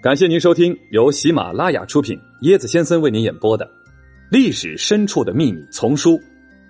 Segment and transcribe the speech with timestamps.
[0.00, 3.66] 感谢您收听由喜马拉雅出品、椰子先生为您演播的
[4.30, 6.12] 《历史深处的秘密》丛书《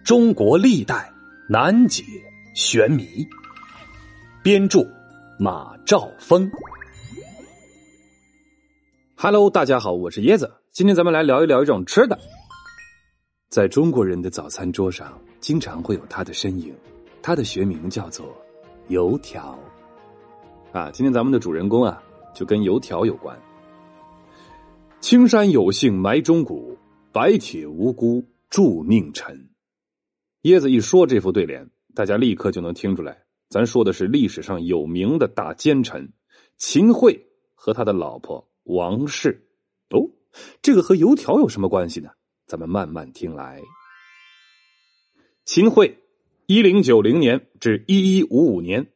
[0.03, 1.13] 中国历代
[1.47, 2.03] 难解
[2.55, 3.03] 玄谜》，
[4.43, 4.81] 编著
[5.39, 6.51] 马兆峰。
[9.15, 10.51] Hello，大家好，我是椰子。
[10.73, 12.19] 今天咱们来聊一聊一种吃的，
[13.51, 16.75] 在中国人的早餐桌上经常会有它的身影，
[17.21, 18.35] 它的学名叫做
[18.89, 19.59] 油条。
[20.73, 22.03] 啊，今天咱们的主人公啊。
[22.39, 23.37] 就跟油条有关。
[25.01, 26.79] 青山有幸埋忠骨，
[27.13, 29.51] 白铁无辜铸佞臣。
[30.43, 36.13] 椰子一说这副对联，大家立刻就能听出来，咱说的是历史上有名的大奸臣
[36.57, 39.49] 秦桧和他的老婆王氏。
[39.91, 40.07] 哦，
[40.63, 42.11] 这个和油条有什么关系呢？
[42.47, 43.61] 咱们慢慢听来。
[45.45, 45.99] 秦桧，
[46.47, 48.87] 一零九零年至一一五五年，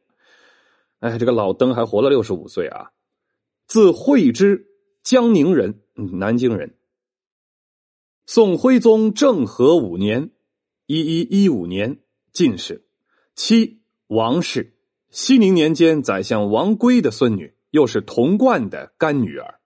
[0.99, 2.91] 哎，这个老登还活了六十五岁啊。
[3.67, 4.67] 字惠之，
[5.03, 6.75] 江宁人，南京人。
[8.25, 10.31] 宋徽宗政和五年
[10.85, 11.99] （一一一五年）
[12.31, 12.85] 进士，
[13.35, 14.75] 妻王氏，
[15.09, 19.59] 熙宁年间宰相王珪的孙女，又是童贯的干女儿。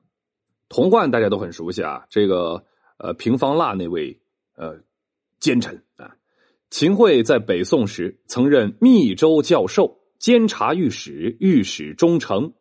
[0.70, 2.66] 童贯大家都很熟悉啊，这个
[2.98, 4.20] 呃平方腊那位
[4.56, 4.82] 呃
[5.40, 6.16] 奸臣啊。
[6.70, 12.54] 秦桧在北宋时曾任密州教授、监察御史、御史中丞。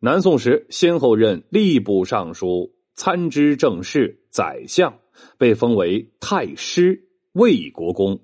[0.00, 5.00] 南宋时，先后任吏部尚书、参知政事、宰相，
[5.38, 8.20] 被封为太师、魏国公。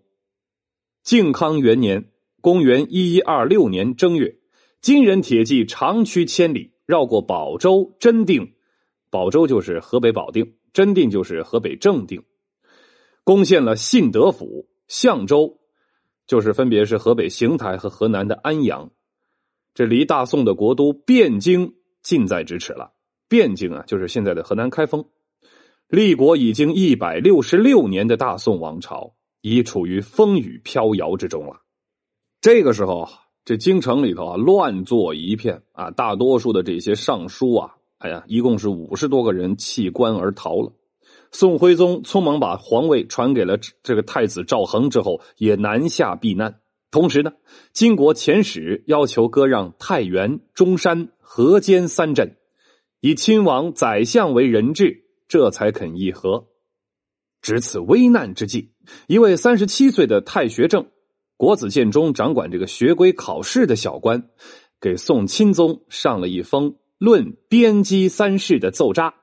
[1.02, 4.36] 靖康元年（公元一一二六年）正月，
[4.80, 8.54] 金人铁骑长驱千里，绕过保州、真定，
[9.10, 12.22] 保州就是河北保定，真定就是河北正定，
[13.24, 15.58] 攻陷了信德府、象州，
[16.28, 18.92] 就是分别是河北邢台和河南的安阳。
[19.74, 22.92] 这离大宋的国都汴京近在咫尺了。
[23.28, 25.04] 汴京啊，就是现在的河南开封。
[25.88, 31.60] 立国已经一百六十六年的大宋王朝，已处于风雨飘摇之中了。
[32.40, 33.08] 这个时候，
[33.44, 40.72] 这京城里头啊，乱作一片啊，大多数的这些尚书啊，哎呀，一共是五十多个人弃官而逃了。
[41.32, 46.60] 宋徽宗匆忙把皇位传给了这个太子赵恒之后，也南下避难。
[46.94, 47.32] 同时呢，
[47.72, 52.36] 金国遣使要求割让太原、中山、河间三镇，
[53.00, 56.46] 以亲王、宰相为人质，这才肯议和。
[57.42, 58.70] 值此危难之际，
[59.08, 60.86] 一位三十七岁的太学正，
[61.36, 64.30] 国子监中掌管这个学规考试的小官，
[64.80, 69.14] 给宋钦宗上了一封论边畿三事的奏札。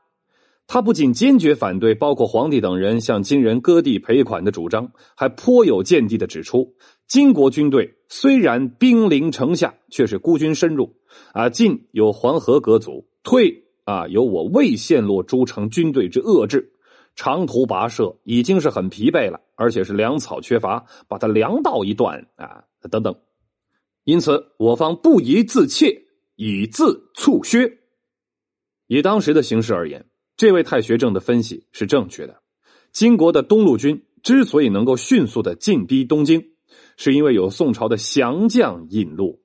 [0.73, 6.73] 他不仅坚决反对包括皇帝等人向金人割地赔款的主张，还颇有见地的指出，
[7.07, 10.95] 金国军队虽然兵临城下，却是孤军深入，
[11.33, 16.71] 啊，进有黄河隔阻，退啊有我未陷落诸城军队之遏制，
[17.17, 23.13] 长途跋涉已经是很疲惫了，而且是粮草缺乏，把他粮道一断啊等等，
[24.05, 26.05] 因此我方不宜自怯，
[26.37, 27.69] 以自促削。
[28.87, 30.05] 以当时的形势而言。
[30.41, 32.41] 这位太学正的分析是正确的。
[32.91, 36.43] 金国的东路军之所以能够迅速的进逼东京，
[36.97, 39.39] 是因为有宋朝的降将引路，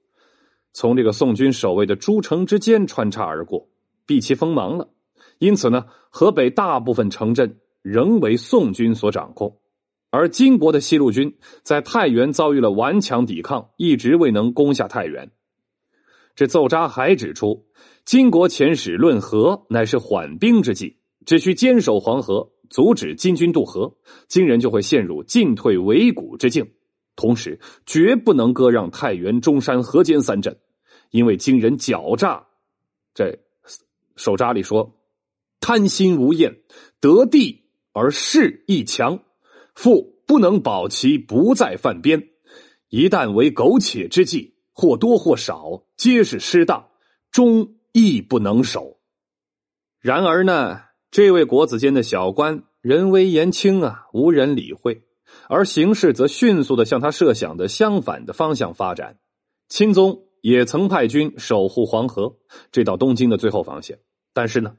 [0.73, 3.69] 从这个宋军守卫的诸城之间穿插而过，
[4.07, 4.89] 避其锋芒了。
[5.37, 9.59] 因此呢，河北大部分城镇仍为宋军所掌控，
[10.09, 15.31] 而金国的西路军在太原遭遇了顽强抵抗，一直未能攻下太原。
[16.35, 17.67] 这奏札还指出，
[18.07, 26.71] 金国遣使论和，乃是缓兵之计，只需坚守黄河，阻止金军渡河，金人就会陷入进退维谷之境。
[27.17, 30.57] 同时，绝不能割让太原、中山、河间三镇，
[31.11, 32.47] 因为金人狡诈。
[33.13, 33.41] 这
[34.15, 35.01] 手札里说
[35.61, 36.61] ：“贪心无厌，
[37.01, 39.19] 得地而势亦强，
[39.75, 42.29] 复不能保其不再犯边。
[42.89, 46.91] 一旦为苟且之计。”或多或少皆是失当，
[47.33, 48.99] 终亦不能守。
[50.03, 55.01] 然而呢，这位国子监的小官人微言轻啊，无人理会，
[55.49, 59.19] 而形势则迅速的向他设想的相反的方向发展。
[59.71, 62.37] 钦宗也曾派军守护黄河
[62.71, 63.99] 这道东京的最后防线，
[64.35, 64.77] 但是呢，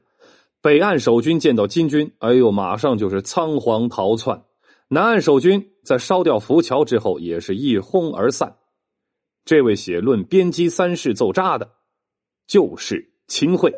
[0.62, 4.44] 北岸守军见到金军，哎呦，马上就是仓皇逃窜；
[4.86, 8.54] 南岸守军在烧掉浮桥之后，也是一哄而散。
[9.44, 11.72] 这位写《论编辑三世》奏札的，
[12.48, 13.72] 就是秦桧。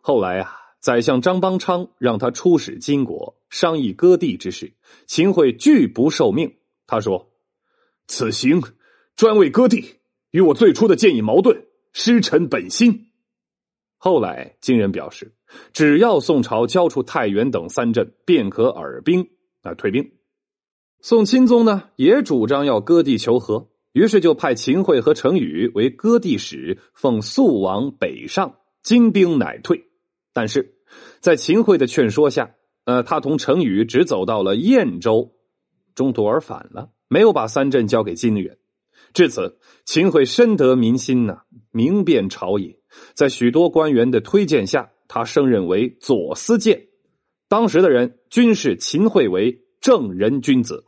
[0.00, 4.72] 后来啊，宰相张邦昌让他出使金国，商议割地之事，
[5.06, 6.56] 秦桧拒不受命。
[6.86, 7.32] 他说
[8.06, 8.62] ：“此行
[9.16, 9.96] 专为割地，
[10.30, 13.10] 与我最初的建议矛盾，失臣本心。”
[13.96, 15.34] 后来，金人表示，
[15.72, 19.30] 只要宋朝交出太原等三镇，便可尔兵
[19.62, 20.12] 啊退兵。
[21.00, 29.84] 宋钦宗呢，也主张要割地求和，于是就派秦桧和程宇为割地使，奉肃王北上，金兵乃退。
[30.32, 30.74] 但是，
[31.20, 32.56] 在秦桧的劝说下，
[32.86, 35.36] 呃，他同程宇只走到了燕州，
[35.94, 38.58] 中途而返了，没有把三镇交给金人。
[39.12, 42.76] 至此，秦桧深得民心呐，名遍朝野。
[43.14, 46.88] 在许多官员的推荐下，他升任为左司谏。
[47.48, 50.84] 当时的人均视秦桧为正人君子。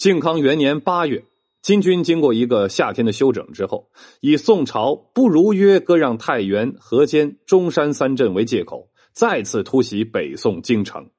[0.00, 1.22] 靖康元年八月，
[1.60, 3.90] 金军经过一个夏天的休整之后，
[4.22, 11.10] 以宋朝不如约割让太原、河间、中山三镇为借口，再次突袭北宋京城。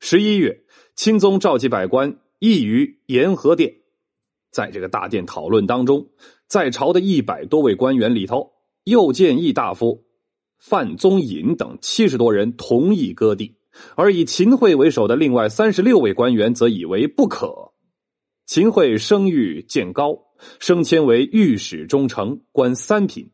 [0.00, 0.64] 十一月，
[0.96, 3.72] 钦宗召集百官议于延和殿，
[4.50, 6.08] 在这个大殿讨论当中，
[6.48, 8.50] 在朝的一百多位官员里头。
[8.82, 10.02] 右谏议大夫
[10.58, 13.54] 范宗尹等七十多人同意割地，
[13.94, 17.70] 而以秦桧为首的另外三十六位官员则以为不可。
[18.46, 20.18] 秦桧声誉渐高，
[20.60, 23.32] 升迁为御史中丞，官三品。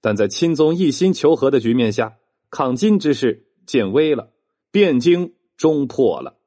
[0.00, 2.16] 但在钦宗一心求和的局面下，
[2.50, 4.32] 抗金之势渐微了，
[4.70, 6.38] 汴京终破了。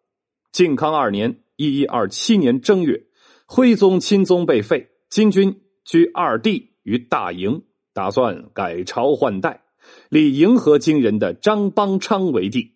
[0.51, 3.07] 靖康二年（一一二七年）正月，
[3.45, 7.63] 徽宗、钦宗被废，金军居二帝于大营。
[7.93, 9.63] 打算改朝换代，
[10.09, 12.75] 立迎合金人的张邦昌为帝。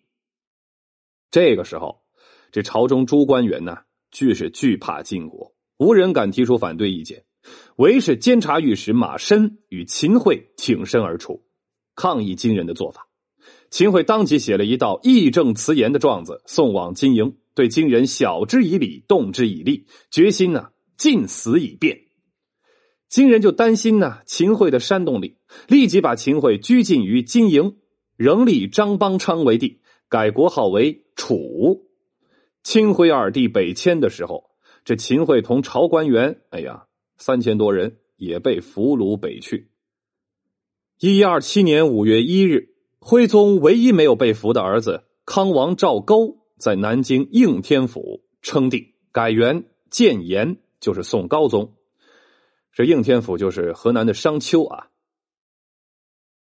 [1.30, 2.02] 这个时候，
[2.50, 3.78] 这朝中诸官员呢，
[4.12, 7.24] 俱是惧怕晋国，无人敢提出反对意见。
[7.76, 11.42] 唯是监察御史马申与秦桧挺身而出，
[11.96, 13.08] 抗议金人的做法。
[13.70, 21.98] 秦桧当即写了一道义正辞严的状子，送往金营，对金人晓之以理，动之以利，决心呢，尽死以辩。
[23.08, 27.78] 金人就担心呢，秦桧的煽动力，立即把秦桧拘禁于金营，
[28.16, 31.88] 仍立张邦昌为帝，改国号为楚。
[32.62, 34.50] 清徽二帝北迁的时候，
[34.84, 36.86] 这秦桧同朝官员，哎呀，
[37.16, 39.70] 三千多人也被俘虏北去。
[40.98, 51.74] 一一二七年五月一日，徽宗唯一没有被俘的儿子康王赵构在南京应天府称帝，改元建炎，就是宋高宗。
[52.72, 54.88] 这应天府就是河南的商丘啊。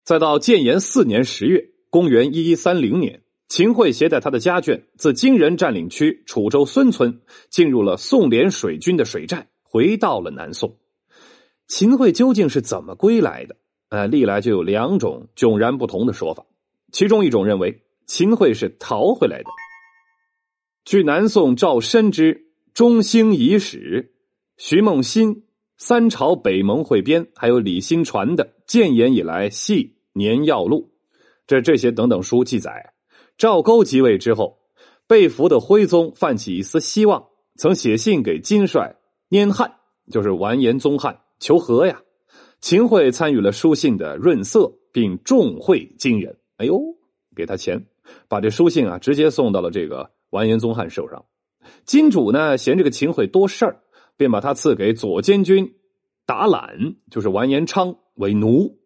[0.04, 3.21] 再到建炎四年十月，公元一一三零年，
[3.52, 7.20] 秦桧携带他的家眷自金人占领区楚州孙村，
[7.50, 10.78] 进入了宋联水军的水寨，回到了南宋。
[11.68, 13.58] 秦桧究竟是怎么归来的？
[13.90, 16.46] 呃，历来就有两种迥然不同的说法。
[16.94, 19.50] 其中一种认为，秦桧是逃回来的。
[20.86, 22.36] 据南宋赵申之
[22.74, 24.14] 《中兴遗史》，
[24.56, 25.44] 徐梦新。
[25.76, 30.94] 三朝北盟汇编，还有李新传的《建炎以来系年要录》，
[31.48, 32.91] 这这些等等书记载，
[33.42, 34.60] 赵构即位之后，
[35.08, 38.98] 被俘的徽宗泛起一丝希望，曾写信给金帅
[39.32, 39.78] 拈汉，
[40.12, 42.04] 就是完颜宗翰求和呀。
[42.60, 46.38] 秦桧参与了书信的润色，并重惠金人。
[46.58, 46.80] 哎呦，
[47.36, 47.88] 给他钱，
[48.28, 51.26] 把这书信啊直接送到了这个完颜宗翰手上。
[51.84, 53.82] 金主呢嫌这个秦桧多事儿。
[54.18, 55.74] 便把他赐给左监军
[56.28, 58.78] 达览，就是完颜昌为奴。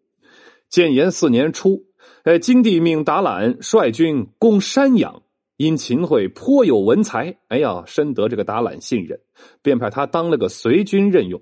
[0.70, 1.84] 建炎四年初，
[2.26, 5.22] 呃，金帝命达览率军攻山阳，
[5.56, 9.20] 因秦桧颇有文才，哎呀，深得这个达览信任，
[9.62, 11.40] 便派他当了个随军任用，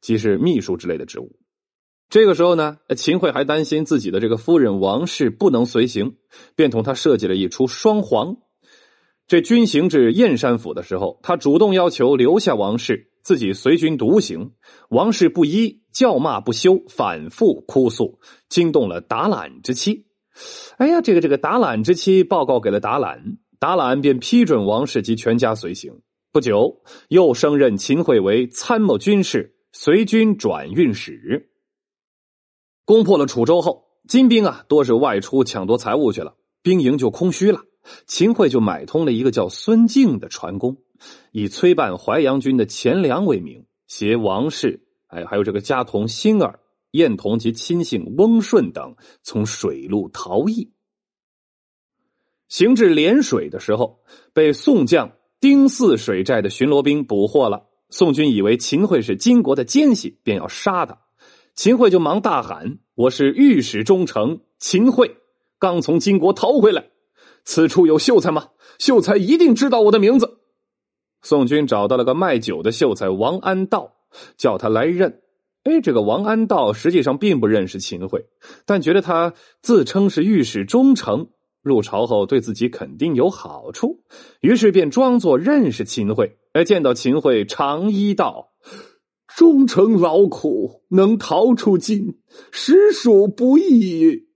[0.00, 1.36] 即是秘书之类的职务。
[2.08, 6.16] 这个时候呢，秦桧还担心自己的这个夫人王氏不能随行，
[6.56, 8.38] 便同他设计了一出双簧。
[9.26, 13.10] 这军行至燕山府的时候，他主动要求留下王氏。
[13.22, 14.52] 自己随军独行，
[14.88, 20.06] 王氏不依，叫骂不休，反复哭诉，惊动了达览之妻。
[20.78, 26.00] 哎呀，这个这个达懒之妻报告给了达览，达览便批准王氏及全家随行。
[26.32, 31.50] 不久，又升任秦桧为参谋军事，随军转运使。
[32.84, 37.60] 攻破了楚州后，金兵啊多是外出抢夺财物去了，兵营就空虚了。
[38.06, 40.78] 秦桧就买通了一个叫孙敬的船工。
[41.32, 46.60] 以催办淮阳军的钱粮为名，携王氏，哎，还有这个家童星儿、
[46.92, 50.72] 燕童及亲信翁顺等，从水路逃逸。
[52.48, 54.00] 行至涟水的时候，
[54.32, 57.66] 被宋将丁四水寨的巡逻兵捕获了。
[57.88, 60.98] 宋军以为秦桧是金国的奸细，便要杀他。
[61.54, 65.16] 秦桧就忙大喊：“我是御史中丞秦桧，
[65.58, 66.90] 刚从金国逃回来。
[67.44, 68.48] 此处有秀才吗？
[68.78, 70.38] 秀才一定知道我的名字。”
[71.20, 73.94] 宋军找到了个卖酒的秀才王安道，
[74.36, 75.22] 叫他来认。
[75.64, 78.26] 哎，这个王安道实际上并不认识秦桧，
[78.66, 81.30] 但觉得他自称是御史忠诚，
[81.62, 84.02] 入朝后对自己肯定有好处，
[84.40, 86.36] 于是便装作认识秦桧。
[86.52, 88.52] 哎，见到秦桧，长揖道
[89.36, 92.18] ：“忠诚劳苦，能逃出京，
[92.50, 94.26] 实属不易。”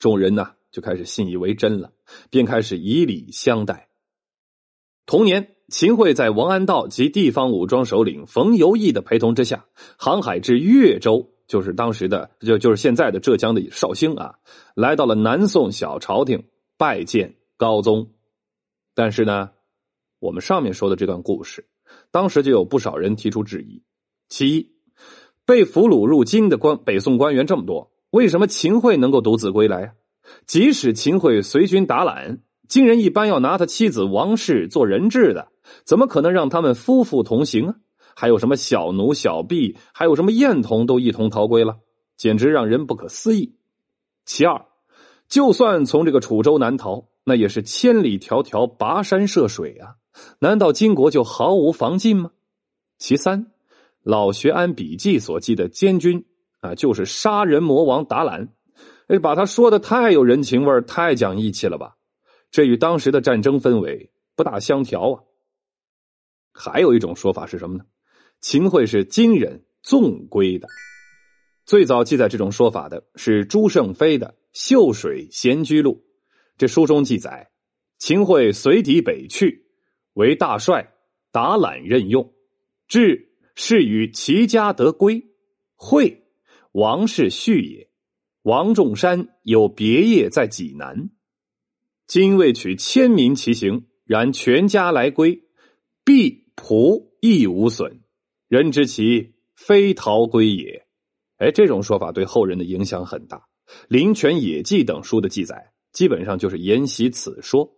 [0.00, 1.92] 众人呢，就开始信以为真了，
[2.28, 3.88] 便开始以礼相待。
[5.06, 5.51] 同年。
[5.72, 9.64] 秦桧在王安道及地方武装首领冯游义的陪同之下，
[9.96, 14.34] 航海至越州，就是当时的就就是现在的浙江的绍兴啊，
[14.76, 16.44] 来到了南宋小朝廷
[16.76, 18.10] 拜见高宗。
[18.94, 19.48] 但是呢，
[20.20, 21.66] 我们上面说的这段故事，
[22.10, 23.82] 当时就有不少人提出质疑：
[24.28, 24.72] 其一，
[25.46, 29.94] 被俘虏入京的官北宋官员这么多，为什么秦桧能够独自归来？
[30.46, 32.40] 即使秦桧随军打揽，
[32.72, 35.48] 金人一般要拿他妻子王氏做人质的。
[35.84, 37.74] 怎么可能让他们夫妇同行啊？
[38.16, 41.76] 还有什么小奴、小婢，还有什么艳童都一同逃归了，
[42.16, 43.56] 简直让人不可思议。
[44.24, 44.64] 其二，
[45.28, 49.96] 就算从这个楚州南逃，那也是千里迢迢跋山涉水啊！
[50.38, 52.30] 难道金国就毫无防禁吗？
[52.96, 53.48] 其三，
[54.02, 56.24] 老学安笔记所记的监军
[56.60, 58.48] 啊，就是杀人魔王达兰，
[59.08, 61.96] 哎，把他说的太有人情味太讲义气了吧？
[62.52, 65.24] 这与当时的战争氛围不大相调啊！
[66.52, 67.86] 还有一种说法是什么呢？
[68.42, 70.68] 秦桧是金人纵归的。
[71.64, 76.04] 最早记载这种说法的是朱胜飞的《秀水闲居录》，
[76.58, 77.50] 这书中记载，
[77.98, 79.64] 秦桧随敌北去，
[80.12, 80.92] 为大帅，
[81.30, 82.34] 打揽任用，
[82.86, 85.24] 至是与齐家得归。
[85.76, 86.24] 桧，
[86.72, 87.88] 王氏婿也。
[88.42, 91.10] 王仲山有别业在济南，
[92.06, 95.42] 今未取千民其行，然全家来归，
[96.04, 96.42] 必。
[96.54, 98.02] 仆亦无损，
[98.46, 100.86] 人知其非逃归也。
[101.38, 103.38] 哎，这种说法对后人的影响很大。
[103.88, 107.72] 《林泉野记》等书的记载，基本上就是沿袭此说。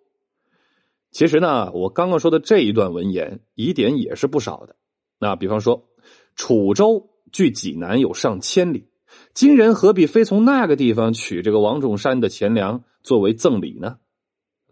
[1.12, 4.74] 其实呢，我刚刚说的这一段文言疑点也是不少的。
[5.20, 5.88] 那比方说，
[6.34, 8.88] 楚州距济南有上千里，
[9.34, 13.98] 金人何必非从那个地方取这个王仲山的钱粮作为赠礼呢？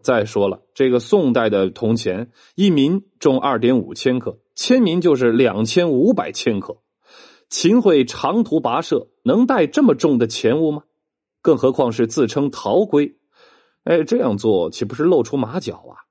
[0.03, 6.79] 再说了，这个宋代的铜钱，一民重二点五千克，千民就是两千五百千克。
[7.49, 10.85] 秦桧长途跋涉，能带这么重的钱物吗？
[11.41, 13.17] 更何况是自称逃归，
[13.85, 16.09] 哎，这样做岂不是露出马脚啊？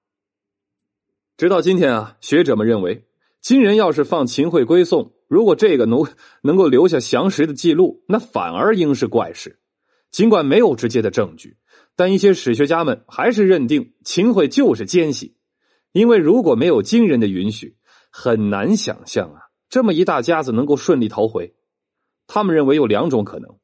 [1.37, 3.05] 直到今天啊，学者们认为，
[3.41, 6.05] 金人要是放秦桧归宋，如果这个能
[6.43, 9.57] 能够留下详实的记录，那反而应是怪事。
[10.11, 11.57] 尽管没有直接的证据。
[11.95, 15.35] 但一些史学家们还是认定秦桧就是奸细，
[15.91, 17.75] 因为如果没有金人的允许，
[18.09, 21.53] 很难想象啊，这么一大家子能够顺利逃回。
[22.27, 23.57] 他们认为有两种可能：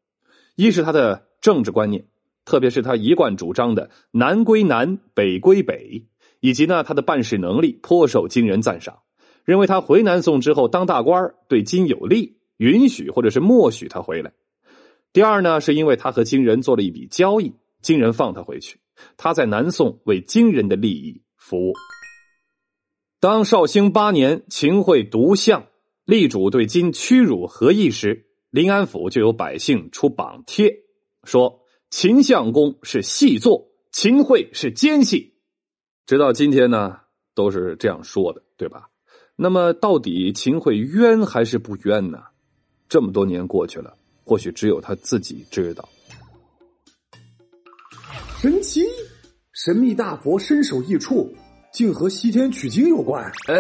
[0.56, 2.06] 一是他的政治观念，
[2.46, 6.06] 特别是他一贯主张的“南归南，北归北”，
[6.42, 9.00] 以及呢他的办事能力颇受金人赞赏，
[9.46, 14.32] 认为他回南宋之后当大官对金有利，允许或者是默许他回来；
[15.14, 17.54] 第二呢，是因为他和金人做了一笔交易。
[17.82, 18.80] 金人放他回去，
[19.18, 21.74] 他在南宋为金人的利益服务。
[23.20, 25.68] 当绍兴八年，秦桧独相，
[26.06, 30.84] 力主对金屈辱何意时，临安府就有百姓出榜帖，
[31.24, 35.34] 说秦相公是细作，秦桧是奸细。
[36.06, 37.00] 直到今天呢，
[37.34, 38.90] 都是这样说的，对吧？
[39.36, 42.24] 那么，到底秦桧冤还是不冤呢？
[42.90, 45.88] 这么多年过去了，或许只有他自己知道。
[48.40, 48.86] 神奇，
[49.52, 51.34] 神秘大佛身首异处，
[51.74, 53.24] 竟和西天取经有关。
[53.48, 53.56] 哎，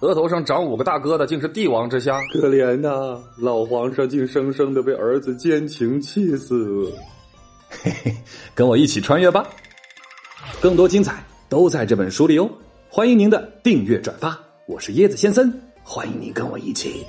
[0.00, 2.18] 额头上长五个大疙瘩，竟是帝王之相。
[2.28, 6.90] 可怜呐，老皇上竟生生的被儿子奸情气死。
[7.68, 8.16] 嘿嘿，
[8.54, 9.46] 跟我一起穿越吧，
[10.62, 12.50] 更多精彩都在这本书里哦。
[12.88, 17.04] 欢迎您的订阅转发，我是椰子先生，欢迎您跟我一起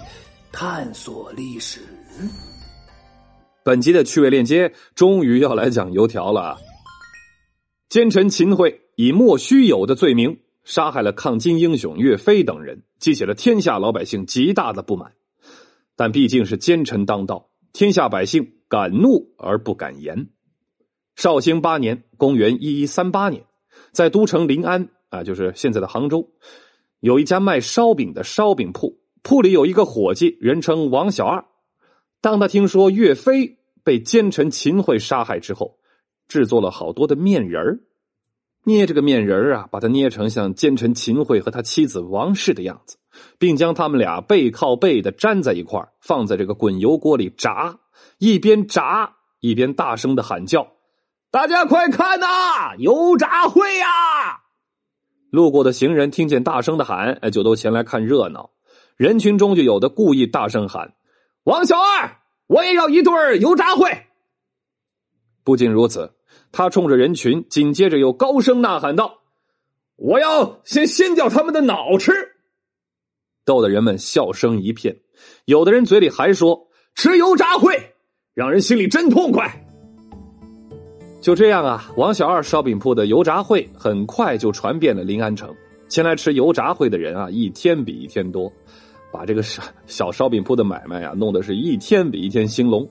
[0.51, 1.79] 探索历史。
[3.65, 6.59] 本集的趣味链接终于要来讲油条了。
[7.89, 15.13] 奸臣秦桧以莫须有的罪名杀害了抗金英雄岳飞等人，激起了天下老百姓极大的不满。
[15.95, 20.27] 但毕竟是奸臣当道，天下百姓敢怒而不敢言。
[21.15, 23.45] 绍兴八年（公元一一三八年），
[23.91, 26.29] 在都城临安啊，就是现在的杭州，
[26.99, 31.43] 有一家卖烧饼的烧饼铺，铺里有一个伙计，人称王小二。
[32.25, 35.77] 当他听说岳飞被奸臣秦桧杀害之后，
[36.27, 37.79] 制作了好多的面人儿。
[38.63, 42.97] 捏这个面人啊，把它捏成像奸臣秦桧和他妻子王氏的样子，
[43.37, 47.77] 并将他们俩背靠背的粘在一块放在这个滚油锅里炸，
[48.17, 50.71] 一边炸一边大声的喊叫
[51.29, 53.85] ：“大家快看呐，油炸会呀！”
[55.29, 58.49] 路过的行人听见大声的喊，哎，就都前来看热闹。
[58.97, 60.95] 人群中就有的故意大声喊
[61.45, 64.07] ：“王小二，我也要一对油炸会！”
[65.45, 66.11] 不仅如此，
[66.51, 69.19] 他冲着人群紧接着又高声呐喊道
[69.95, 72.11] ：“我要先掀掉他们的脑吃！”
[73.45, 74.97] 逗得人们笑声一片。
[75.45, 77.93] 有的人嘴里还说：“吃油炸会，
[78.33, 79.61] 让人心里真痛快。”
[81.21, 85.55] 就这样啊，王小二烧饼铺的油炸会很快就传遍了临安城。
[85.89, 88.51] 前来吃油炸会的人啊，一天比一天多，
[89.15, 92.89] 把这个小小烧饼铺的买卖啊，弄得是一天比一天兴隆，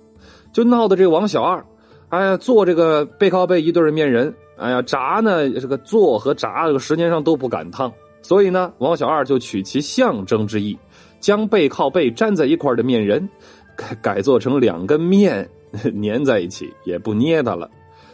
[0.54, 1.62] 就闹得这王小二。
[2.08, 10.78] 哎呀，做这个背靠背一对面人，哎呀，炸呢这个做和炸这个时间上都不赶趟，所以呢，王小二就取其象征之意，
[11.20, 13.28] 将背靠背粘在一块的面人
[13.76, 15.46] 改改做成两根面
[16.02, 17.68] 粘在一起，也不捏它了，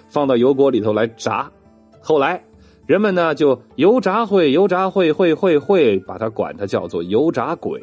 [0.09, 1.51] 放到油锅里头来炸。
[2.01, 2.43] 后来
[2.91, 7.81] 人们呢就油炸会油炸会会会会把它管它叫做油炸鬼。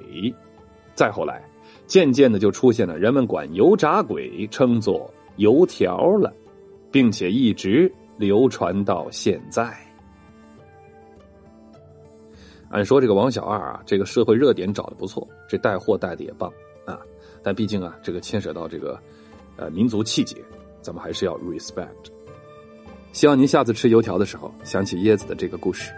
[0.95, 1.41] 再后来，
[1.85, 5.09] 渐渐的就出现了人们管油炸鬼称作。
[5.37, 6.33] 油条了，
[6.91, 9.73] 并且一直流传到现在。
[12.69, 16.51] 按说这个王小二啊，这个社会热点找的不错，这带货带的也棒
[16.83, 16.99] 啊。
[17.41, 18.99] 但毕竟啊，这个牵扯到这个
[19.55, 20.35] 呃民族气节，
[20.81, 22.16] 咱们还是要 respect。
[23.17, 25.91] 希望您下次吃油条的时候想起椰子的这个故事。